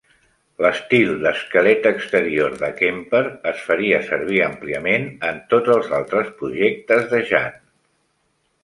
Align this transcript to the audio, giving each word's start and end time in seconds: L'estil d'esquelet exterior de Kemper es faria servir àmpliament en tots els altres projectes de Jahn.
L'estil 0.65 1.11
d'esquelet 1.25 1.85
exterior 1.89 2.57
de 2.63 2.69
Kemper 2.79 3.21
es 3.53 3.61
faria 3.69 4.01
servir 4.09 4.43
àmpliament 4.49 5.07
en 5.31 5.39
tots 5.55 5.75
els 5.79 5.95
altres 6.01 6.37
projectes 6.43 7.09
de 7.15 7.23
Jahn. 7.33 7.65